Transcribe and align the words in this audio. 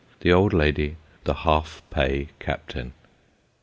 THE 0.21 0.33
OLD 0.33 0.51
LADY. 0.51 0.95
THE 1.25 1.35
HALF 1.45 1.83
PAT 1.91 2.39
CAPTAIN. 2.39 2.93